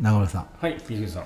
[0.00, 0.46] 長村さん。
[0.60, 1.24] はい水口さん。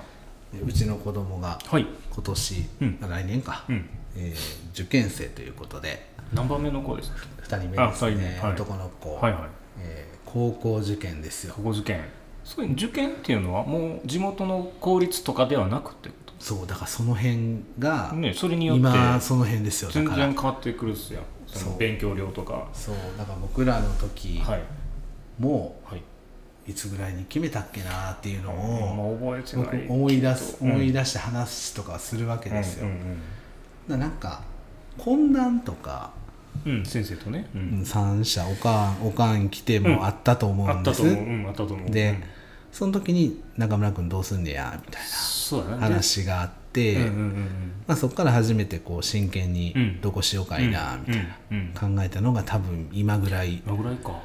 [0.65, 1.87] うちの子供がはい。
[2.13, 2.99] 今年、うん。
[3.01, 3.89] 来年か、うん。
[4.15, 6.13] えー受験生ということで。
[6.33, 8.39] 何番目の子ですか？2人目あですね、二人目。
[8.39, 8.53] はい。
[8.53, 9.41] 男の子、はいはい。
[9.79, 11.53] えー高校受験ですよ。
[11.55, 12.03] 高校受験。
[12.43, 19.89] そういう受験っていうのはもう地元の公立とかではなくってこそうだからその辺が、とねそれによって今その辺ですよ。
[19.89, 21.21] だ全然変わってくるっすよ。
[21.47, 22.67] そ勉強量とか。
[22.73, 22.95] そう。
[23.17, 24.61] だから僕らの時はい。
[25.39, 26.03] もはい、
[26.67, 30.71] いつぐらいに決めたっけなっていうのまを、あ覚えて僕思い出す、うん。
[30.71, 32.87] 思い出して話とかするわけですよ、
[33.87, 34.41] うなんか
[34.97, 36.11] 懇談とか、
[36.65, 37.81] うん先生とね、ううん。
[37.81, 41.89] ん三者おかんおかん来てもあったと思あうんです、ったと思う、うん、あったと思う。
[41.91, 42.23] で、うん。
[42.71, 47.47] その時に中村君どうすんねやみたいな話があって、でうんうんうん。
[47.87, 50.01] まあ、そこから初めてこう真剣にうん。
[50.01, 54.19] どこしようかいなみたいな考えたのが多分今ぐらい、今ぐらいか。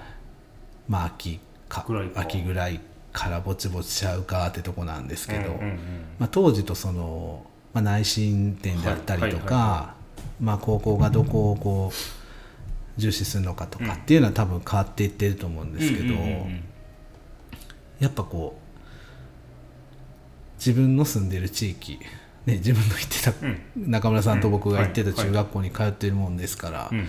[0.88, 1.38] まあ、秋
[1.70, 2.80] か秋ぐらい
[3.12, 5.78] からぼちぼちちゃうかってとこなんですけど、うんうんうん。
[6.18, 9.48] まあ、当時とその、まあ、内申点であったりとはいはいはい。
[9.48, 9.94] か
[10.40, 16.64] まあ高校がどこをこう重視するのかとかっていうのは多分変わっていってると思うんですけど、うんうんうんうん。
[18.00, 18.70] やっぱこう
[20.58, 21.98] 自分の住んでる地域、
[22.46, 23.90] ね、自分の行ってた、うん。
[23.90, 27.08] 中村さんと僕が行ってた中学校に通ってるもんですから、うん。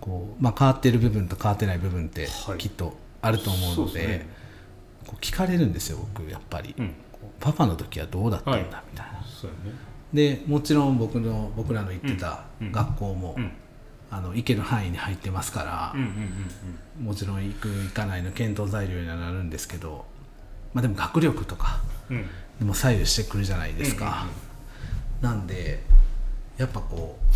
[0.00, 2.58] こうまあ、変わってる部分と変わってない部分ってはい。
[2.58, 4.26] きっとあると思うので,、ね。
[5.06, 6.94] こう聞かれるんですよ僕やっぱり、うん。
[7.40, 8.64] パパの時はどうだったんだ、はい。
[8.92, 9.12] みたいな。
[9.12, 9.24] ね。
[10.12, 12.72] でもちろん僕の僕らの行ってたうん。
[12.72, 13.50] 学校も、うん。
[14.10, 15.94] あの行ける範囲に入ってますから
[17.02, 20.04] もちろん行く行かないの検討材料にはなるんですけど、
[20.72, 21.80] まあ、でも学力とか
[22.60, 24.26] でも左右してくるじゃないですか、
[25.20, 25.82] なんで
[26.56, 27.34] やっぱこう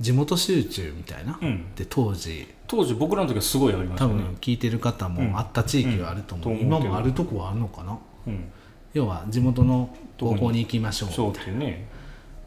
[0.00, 1.74] 地元集中みたいな、うん。
[1.74, 2.46] で当時。
[2.66, 4.12] 当時僕らの時はすごいありましたね。
[4.12, 7.98] 多分聞いてる方もあった地域はあると思う,、今もあるとこはあるのかな。
[8.26, 8.44] うん。
[8.92, 11.10] 要は地元の高校に行きましょう。
[11.10, 11.74] い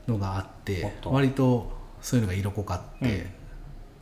[0.08, 3.26] のがあっあて割とそういうのが色濃かって、うん。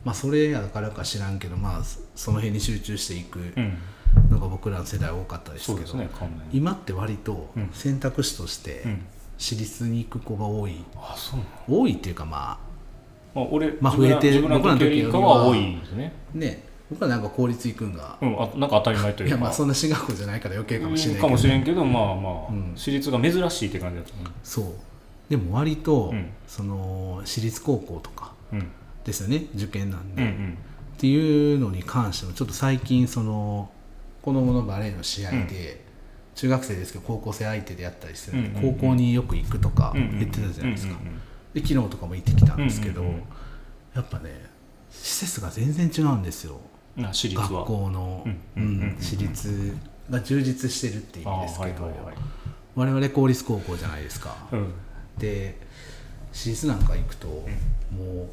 [0.04, 3.78] まあそれやからか知らんけどまあそその辺に集中していくうん。
[4.30, 5.94] のが僕らの世代多かったですけど、
[6.52, 7.70] 今って割とうん。
[7.72, 9.06] 選択肢としてうん。
[9.38, 10.84] 私立に行く子が多い、
[11.68, 12.58] 多いっていうかま
[13.34, 16.12] まあ俺まあ増えて自分ら僕らの時よりかは多いですね。
[16.34, 16.68] あね。
[16.90, 19.34] 僕はなんか公立行くんが、うんあなんか当たり前というか。
[19.36, 24.64] いやまあそんな進学校じゃないから余計かもしれないけかど、もしれんけどまあまあ、うん私立が珍しいって感じだったねそう。
[25.28, 26.30] でも割と、うん。
[26.46, 28.70] その私立高校とかうん。
[29.04, 29.46] ですよね。
[29.54, 30.58] 受験なんで、っうんうん。
[30.96, 33.70] ていうのに関してもちょっと最近その
[34.22, 35.84] 子供のバレーの試合で、
[36.34, 38.74] 中学生ですけど高校生相手でやったりするんで、うんうんうん。
[38.76, 41.20] 高校によく行くとかうんうん言ってたじゃないですか、うんうんうん
[41.60, 43.22] で昨日とかも行ってきたんですけど、うんうんうん。
[43.94, 44.46] やっぱね
[44.90, 46.60] 施設が全然違うんですよ。
[46.96, 47.60] な私立は。
[47.60, 48.24] 学校の、
[48.56, 49.76] ううん私立
[50.10, 52.14] が充実してるっていう意味ですけど、はいはいはい。
[52.74, 54.72] 我々公立高校じゃないですか、うん。
[55.18, 55.58] で
[56.32, 58.28] 私立なんか行くと、も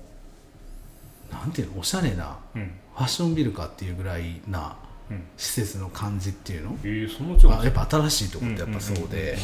[1.31, 2.71] うなんていうのおしゃれなうん。
[2.95, 4.77] ファッションビルかっていうぐらいな
[5.09, 5.23] うん。
[5.37, 9.37] 施設の感じっていうの、えー、そんな違うあやっぱ新しいとこってやっぱそうで、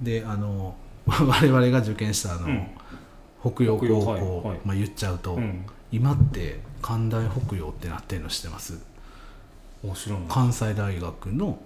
[0.00, 0.74] であの
[1.06, 2.66] 我々が受験したあの、うん。
[3.42, 4.60] 北洋高校、はいはい。
[4.64, 5.64] まあ、言っちゃうと、うん。
[5.92, 8.78] 今って関大北洋ってなってるの知ってます？
[10.28, 11.58] 関西大学の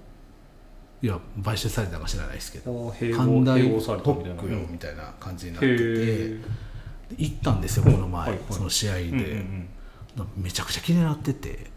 [1.03, 6.41] いや買収されたか知らないですけど関大併合された北みたいな洋みたいな感じになってて、
[7.19, 8.39] 行ったんですよこの前、はいはい。
[8.51, 9.69] その試合で、うんうんうん。
[10.39, 11.73] めちゃくちゃ気になってて。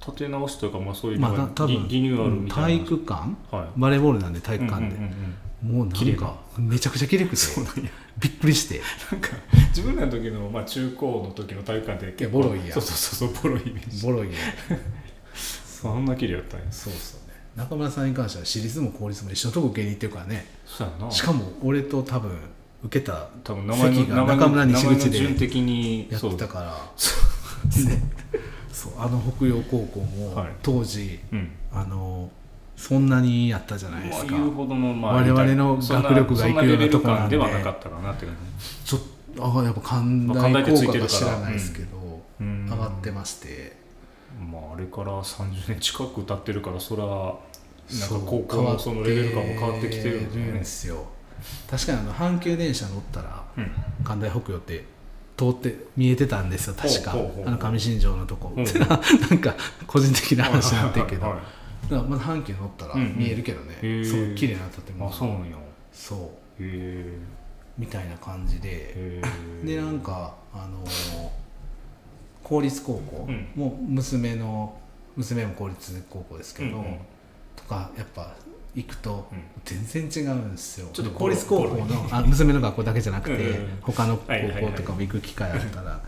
[0.00, 2.68] 立て直しというかまあそういうまあ多分リニューアルみたいな。
[2.68, 3.56] 体育館？
[3.56, 3.68] はい。
[3.80, 7.42] バレーボールなんで体育館で、うんうんうんうんもうなんかめちゃくちゃ綺麗くて
[8.18, 8.80] びっくりして。
[9.10, 9.30] なんか
[9.68, 14.06] 自分らの時の、まあ、中高の時の体育館って結いやボロいやそうそうそうそうボロいイメージ。
[14.06, 14.34] ボロいね
[15.34, 16.66] そんな綺麗やったんや。
[16.70, 17.28] そうそう。
[17.28, 20.46] ね中村さんに関しては私立も公立も一緒のとこ受けに行ってるからね。
[20.64, 21.10] そうやな。
[21.10, 22.30] しかも俺と多分
[22.84, 25.48] 受けた多分名前の席が中村西口でやって
[26.10, 26.72] たそうから。
[27.84, 28.02] ね
[28.72, 28.92] そう。
[28.96, 30.48] あの北洋高校もはい。
[30.62, 31.50] 当時、うん。
[31.72, 32.30] あの
[32.78, 38.36] そんなにやったじゃないですか、まあ、言うほどの、まあ、我々の学力がいくようなとこなんではなかったかなって感
[38.84, 39.00] ちょっ
[39.36, 41.86] とあやっぱ関まあ関大効果が知らないですけど、
[42.40, 42.66] じうん。
[42.70, 43.76] 上がってまして、
[44.40, 51.04] まああれから30年近く経ってるからそらなんか高校のそのレベル感も変わってきてるんでねですよ。
[51.68, 53.70] 確かにあの阪急電車乗ったらうん。
[54.04, 54.84] 関大北洋って
[55.36, 57.12] 通って見えてたんですよ確か。
[57.46, 58.64] あの上新庄のとこ、うん。
[58.64, 58.70] な
[59.36, 61.42] んか個人的な話になってるけど、はいはい
[61.84, 63.16] だからまだ阪急乗ったらうんうん。
[63.18, 64.04] 見えるけどね、へー。
[64.04, 65.56] そう綺麗な建物あそうなんや。
[65.92, 66.62] そう。
[66.62, 67.18] へ
[67.78, 69.20] みたいな感じで。
[69.64, 71.28] でなんかあのー
[72.42, 73.48] 公立高校、うん。
[73.54, 74.74] もう娘の
[75.16, 76.98] 娘も公立高校ですけど、うんうん。
[77.56, 78.34] とかやっぱ
[78.74, 79.42] 行くとうん。
[79.64, 86.00] 全然違うんですよ、ちょっと公立高校のあ娘の学校だけじゃなくて、うんうん他の高はいはいはい校とかも行く機会あったら、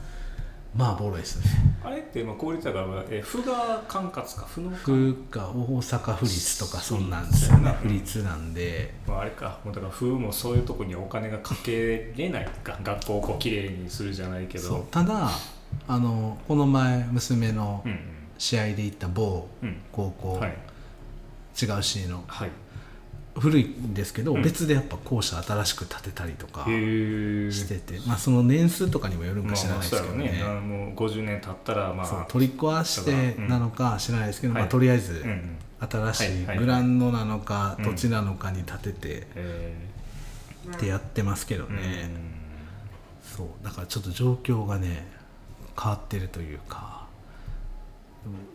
[0.77, 1.41] まあボロいです。
[1.41, 1.45] ね
[1.83, 4.47] あれってまあ公立だから、えー、府が管轄か？
[4.47, 7.71] 府の府か大阪府立とかそんなんですよね。
[7.83, 8.95] 府立なんで。
[9.07, 9.59] まあ、あれか。
[9.65, 12.79] もうだから府もそういうとこにお金がかけれないか。
[12.85, 14.79] 学校をこうきれいにするじゃないけそう。
[14.79, 15.31] どただ
[15.89, 17.99] あのこの前娘のうん
[18.39, 19.77] 試合で行った某うんうん。
[19.93, 20.51] 高校、はい。
[21.61, 22.51] 違う市のはい
[23.39, 24.43] 古いんですけど、うん。
[24.43, 32.07] 別でやっぱ校舎新しく建てたりとかしてて、まあ、その年数とかにもよるんか知らないですけどね,、まあ、ねもう50年経ったらまあ。
[32.07, 34.63] そう取り壊してなのか知らないですけど、はい。
[34.63, 35.57] まあ、とりあえずうんうん。
[35.89, 37.85] 新しいグラウンドなのかうん。
[37.85, 39.75] 土地なのかに建ててえ
[40.75, 42.11] ってやってますけどーね、
[43.23, 45.07] そうだからちょっと状況がね
[45.81, 47.07] 変わってるというか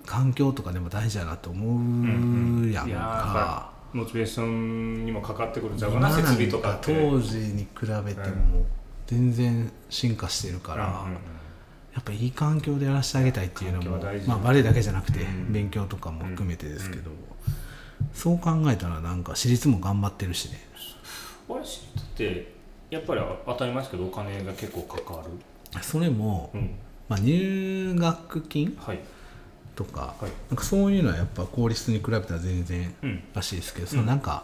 [0.06, 1.74] 環境とかでも大事だなと思う
[2.07, 3.75] やんいやーやっかぱ。
[3.95, 6.94] モチベーションにもかかってくるんちゃうか今な設備とかって。
[6.94, 8.65] 当時に比べても
[9.07, 11.13] 全然進化してるから、うんうんうん。
[11.94, 13.97] やっぱいい環境でやらせてあげたいっていうのも
[14.27, 15.53] まあ、バレエだけじゃなくてうん。
[15.53, 17.09] 勉強とかも含めてですけど、
[18.13, 20.59] そう考えたらなんか私立も頑張ってるしね。
[21.48, 22.53] 俺知って
[22.89, 25.81] やっぱり当たり前ですけどお金が結構かかる。
[25.81, 26.75] それも、うん。
[27.07, 29.00] まあ、入学金はい
[29.75, 30.31] とかはい。
[30.50, 33.24] なんかそういうのはやっぱ公立に比べたら全然うん。
[33.33, 34.44] らしいですけど、そのなんか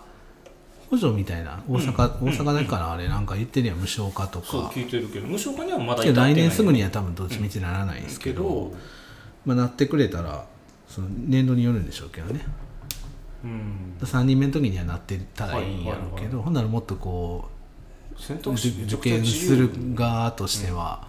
[0.90, 2.30] 補助みたいな大阪,、うん。
[2.30, 8.74] 大阪だからあれなんか言ってるやん無償化とか、そう聞いてるけど無償化にはまだ来年すぐにはは多分どっちみちならないですけど、
[9.46, 10.46] まあ、なってくれたら
[10.88, 12.42] その年度によるんでしょうけどね。
[13.44, 13.96] うん。
[14.02, 17.50] 3人目の時にはなってたらいいんやろうけど、はいはいはいほんならもっとこ
[18.18, 21.08] 選う受験する側としては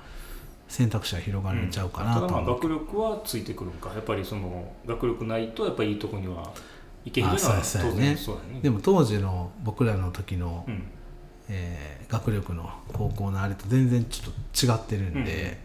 [0.73, 3.91] 選択肢が広がるんちゃうかなただまあ学力はついてくるんか。
[3.93, 6.51] やっぱりその学力ないとやっぱりいいとこには
[7.05, 7.95] 行けへんのは当ね。
[7.97, 8.61] 然そうやね。
[8.63, 10.83] でも当時の僕らの時の、うん。
[11.51, 15.59] えー学力の高校のあれと全然ちょっと違ってるんで、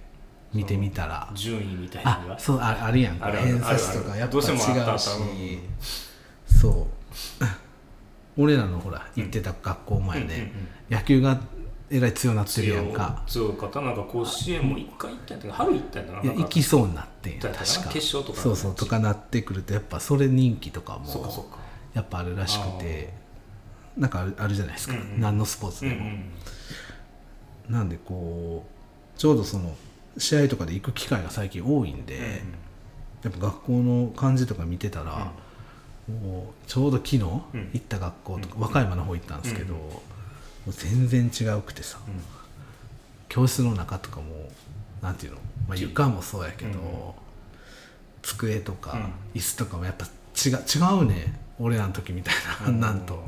[0.53, 1.29] 見てみたら。
[1.35, 3.31] 順位みたいなのそうああるやんか。
[3.31, 5.59] 偏差値とかやっぱどうしてもあったあ違うし
[6.59, 7.45] そう。
[8.41, 10.43] 俺らのほら行ってた学校前ね、うんうんう
[10.93, 10.97] ん。
[10.97, 11.39] 野球が
[11.89, 13.23] えらい強なってるやんか。
[13.27, 13.81] 強かった。
[13.81, 16.19] なんか甲子園も一回行ったんやったか春行ったんやな。
[16.19, 16.33] んか。
[16.33, 17.63] 行きそうになってん確か。
[17.63, 18.41] 決勝とか。
[18.41, 21.45] そうそうとかなってくるとやっぱそれ人気とかも
[21.93, 23.13] やっぱあるらしくて
[23.95, 25.01] なんかあるあるじゃないですか、うん。
[25.01, 26.01] うん何のスポーツでも、うん
[27.69, 27.73] うん。
[27.73, 29.75] なんでこうちょうどその
[30.17, 32.41] 試合とかで行く機会が最近多いんで、
[33.23, 35.31] やっぱ学校の感じとか見てたら、
[36.07, 37.43] もうちょうど昨日行
[37.77, 39.75] った学校とか、和歌山の方行ったんですけど、
[40.67, 42.21] うんもう全然違うくてさ、うん。
[43.29, 44.23] 教室の中とかも
[45.01, 45.37] なんていうの、
[45.67, 46.77] まあ、床もそうやけど、うん。
[48.21, 48.93] 机とか、
[49.33, 49.39] うん。
[49.39, 51.39] 椅子とかもやっぱ違う違うね。
[51.59, 52.35] 俺らの時みたい
[52.65, 53.23] な、なんと。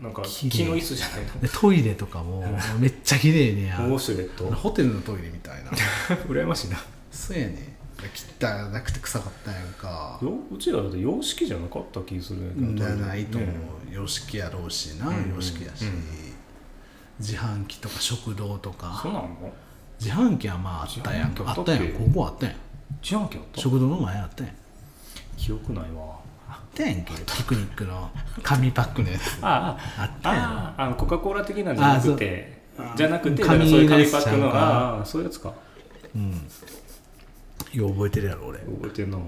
[0.00, 2.44] なんか木の椅子じゃないのでトイレとかも
[2.78, 5.70] めっちゃ綺麗ねやホテルのトイレみたいな。
[6.28, 6.78] 羨ましいな。
[7.10, 7.76] そうやね。
[8.38, 10.18] 汚なくて臭かったやんか。
[10.22, 12.86] ようちらだって洋式じゃなかった気するんやけど。
[12.86, 13.52] じゃないと思ね
[13.90, 15.08] う洋式やろうしな。
[15.08, 15.86] うん洋式やし。
[15.86, 16.26] うん
[17.18, 18.98] 自販機とか食堂とか。
[19.02, 19.28] そうなの？
[20.00, 21.28] 自販機はまああったやん。
[21.28, 21.88] ああったたやん。
[21.92, 22.56] ここあったやん。
[23.02, 23.60] 自販機あった？
[23.60, 24.52] 食堂の前あったやん。
[25.36, 26.16] 記憶ないわ。
[26.48, 28.10] あったやんけピクニックの。
[28.42, 29.38] 紙パックのやつ。
[29.42, 30.74] あああったやん。
[30.80, 32.56] あのコカ・コーラ的なんじゃなくて。
[32.94, 35.52] じゃなくて紙そういう紙パックのああそういうやつか。
[36.14, 36.32] うん。
[37.72, 38.58] よう覚えてるやろ俺。
[38.58, 39.22] 覚えてんの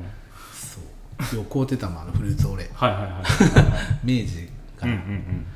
[0.52, 1.36] そう。
[1.36, 3.12] よう買うてたもんあのフルーツオレはいはいはい
[4.22, 4.48] 明治
[4.78, 5.46] かうんうなん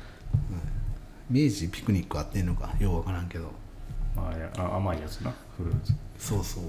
[1.29, 3.51] 明治ピクニックあってんのかようわからんけど。
[4.15, 5.33] ああ甘いやつな。
[5.57, 5.93] フルーツ。
[6.17, 6.63] そうそう。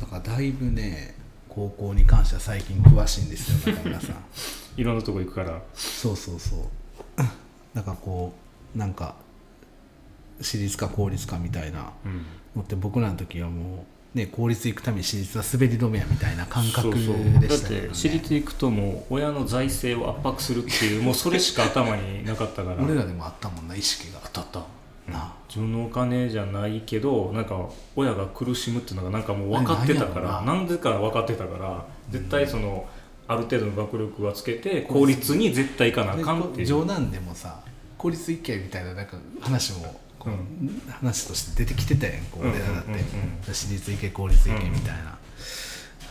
[0.00, 1.14] だからだいぶね
[1.48, 4.16] 高校に関しては最近詳しいんですよ中村さん。
[4.76, 5.62] いろんなとこ行くから。
[5.74, 6.60] そうそうそう。
[7.74, 8.32] だからこ
[8.74, 9.16] うなんか
[10.40, 12.24] 私立か公立かみたいなうん
[12.54, 17.46] のって僕らの時はもうね公立行くために私立は滑り止めやみたいな感覚でしたよね。
[17.46, 22.82] だって私立行くともう親の財政を圧迫するっていうもうそれしか頭になかったから。
[22.82, 24.18] 俺らでもあったもんな意識が。
[24.32, 24.64] 当たっ
[25.06, 25.12] た。
[25.12, 25.34] なあ。
[25.48, 30.42] 自分のお金じゃないけどなんか親が苦しむっていうのがなんかもう分かってたから。
[30.42, 30.54] な。
[30.54, 32.88] んでか分かってたから絶対その
[33.28, 36.66] ある程度の学力はつけて公立に絶対行かなあでかんっていう。
[36.66, 37.60] 冗談でもさ
[37.98, 40.00] 公立行けみたいななんか話も
[40.88, 42.92] 話として出てきてたやんこううん俺らだって、
[43.42, 45.18] 私立行け公立行けみたいな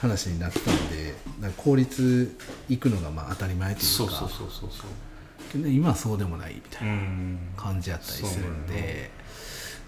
[0.01, 1.13] 話になってたんで
[1.57, 2.36] 公立
[2.69, 3.88] 行くのがまあ当たり前というか。
[3.88, 4.72] そうそうそうそうそう。
[5.51, 7.39] けど今はそうでもないみたいなうん。
[7.55, 9.12] 感じやったりするんで、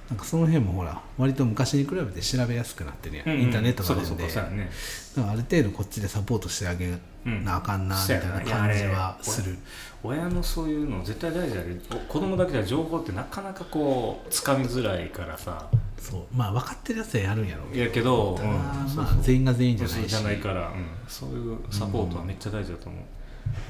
[0.09, 4.29] なんかその辺もほら割と昔に比べて調べやすくなってるやん、インターネットがあるんで。
[4.29, 4.69] そうね。
[5.17, 9.57] ある程度こっちでサポートしてあげなあかんなみたいな感じはする、
[10.03, 15.67] 親のそういうの絶対大事だけど子供だけじゃ情報ってなかなかこうつかみづらいからさ。
[15.99, 16.21] そう。
[16.33, 20.87] まあ分かってるやつはやるんやろうやけど、ど、まあ全員が全員じゃないじゃないから、うん。
[21.09, 23.01] そういうサポートはめっちゃ大事だと思う、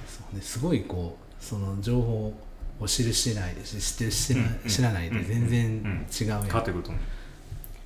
[0.08, 0.36] そう。
[0.36, 2.34] ね、すごいこうその情報
[2.80, 7.02] を知るしてないし知ってる知ら,、うん知らないで全然違うやん、変わってくると思う。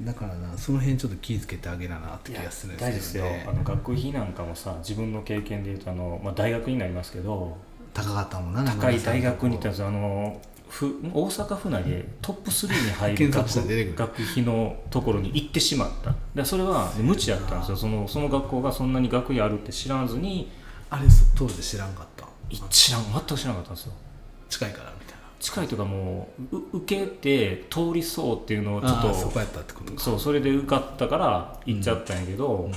[0.05, 3.45] だからなその辺ちょっと気ぃつけてあげななって気がするんですけどね。
[3.47, 7.57] あの学費なんかもさ自分の経験でいうとあの、まあ、大学になりますけど
[7.93, 9.87] 高かったもんな高い大学に行ったやんですよ。
[9.87, 16.15] あのふ大阪府内でトップ3に入る検学学費のところに行ってしまった。
[16.33, 17.77] でそれは無知だったんですよ。
[17.77, 20.49] そのその学校がそんなに学費あるって知らずに
[20.89, 21.03] あれ
[21.37, 22.25] 当時知らんかった。
[22.49, 23.93] い知らん全く知らなかったんですよ
[24.51, 25.21] 近いからみたいな。
[25.39, 29.99] 近いというかもうう受けて通りそうっていうのをちょっとそこやったってことか。
[29.99, 32.71] そうそれで受かったから行っちゃったんやけど、うん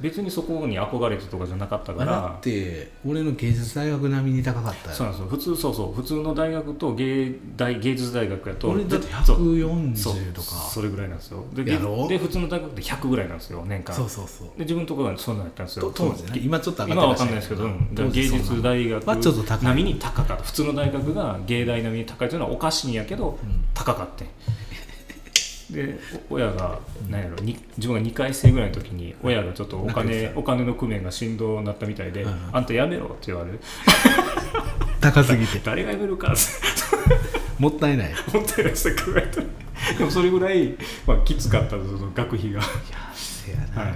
[0.00, 2.18] 別にそこに憧れてとかじゃなかったから。
[2.18, 4.96] あだって俺の芸術大学並みに高かったよ。
[4.96, 5.28] そうなんですよ。
[5.28, 5.92] 普通そうそう。
[5.92, 10.46] 普通の大学と芸大芸術大学やと俺だってそう140とか。
[10.46, 11.44] それぐらいなんですよ。
[11.54, 12.08] でやろ？
[12.08, 13.94] で普通の大学って100ぐらいなんですよ年間。
[13.94, 14.48] そうそうそう。
[14.58, 15.90] で自分のところはそんなったんですよ。
[15.90, 16.40] と当時ね。
[16.42, 17.68] 今ちょっと上今は分かんないですけど、
[18.10, 19.64] 芸術大学はちょっと高い。
[19.64, 20.42] 並みに高かった。
[20.42, 23.64] 普通の大学が芸大並みに高いというのはおかしいんやけど、うん。
[23.74, 24.24] 高かって
[25.74, 25.98] で
[26.30, 26.78] お親が
[27.08, 32.50] 何やろに自分が2回生ぐらいの時に親がちょっとお金お金の工面が振動になったみたいで、うん。
[32.52, 33.60] あんたやめろって言われる。
[35.00, 35.60] 高すぎて。
[35.64, 36.32] 誰がやめるか
[37.58, 38.08] もったいない。
[38.08, 39.40] いや思ってらした考えた。
[39.40, 39.46] ら
[39.98, 40.74] でもそれぐらい、
[41.06, 42.60] まあ、きつかったその学費が。
[43.14, 43.94] せやな、はい。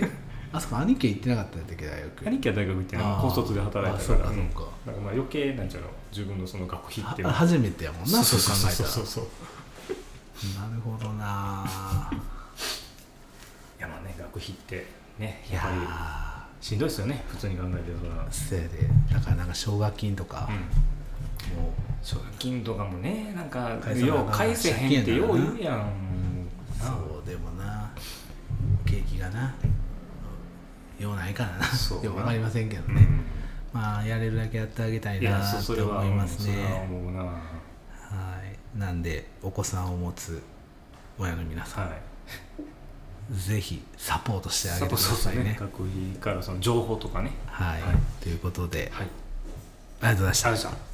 [0.00, 0.08] え？
[0.52, 2.26] あそこ兄貴行ってなかったんだっけ大学？
[2.26, 3.22] 兄貴は大学行ってねあー。
[3.22, 4.54] 高卒で働いてあそうたからうんか。
[4.56, 9.06] そうかだからまあ余計なんちゃうの自分のその学費って初めてやもんなそう考えたらそうそう。
[9.06, 9.24] そう
[10.58, 11.66] なるほどな。
[13.78, 14.86] いやまあね学費って
[15.18, 18.26] ねいやっぱりやしんどいですよね普通に考えてそら。
[18.26, 18.68] ーせやで。
[19.12, 21.62] だからなんか奨学金とか、うん。
[21.62, 25.78] も奨学金とかもねなんかよう返せへんってよう言うやん。
[25.78, 25.82] う
[26.78, 27.90] そうでもな。
[28.86, 29.54] 景気がな。
[30.98, 31.64] ようないからな。
[31.64, 33.06] そうよくわかりませんけどね、
[33.74, 33.80] うん。
[33.80, 37.40] まあやれるだけやってあげたいいやなってそそれは思いますそれはね思うな
[38.10, 38.78] ははい。
[38.78, 40.42] なんでお子さんを持つ
[41.18, 41.90] 親の皆さん、い。
[43.36, 45.56] ぜひサポートしてあげてくださいね。
[45.58, 47.30] 学費からその情報とかね。
[47.46, 47.94] はい、はい。
[48.22, 49.06] ということではい。
[50.02, 50.89] ありがとうございました